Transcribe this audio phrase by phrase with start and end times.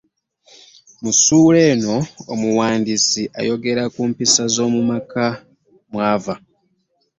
[1.01, 1.95] Mu ssuula eno
[2.33, 5.25] omuwandiisi ayogera ku mpisa z’omumaka
[5.91, 6.35] mw’ava.